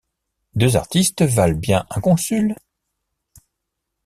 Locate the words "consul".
2.01-2.55